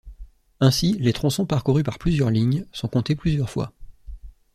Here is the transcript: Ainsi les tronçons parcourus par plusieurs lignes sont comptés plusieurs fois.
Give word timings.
Ainsi 0.59 0.93
les 0.93 1.13
tronçons 1.13 1.45
parcourus 1.45 1.83
par 1.83 1.99
plusieurs 1.99 2.31
lignes 2.31 2.65
sont 2.71 2.87
comptés 2.87 3.15
plusieurs 3.15 3.51
fois. 3.51 3.71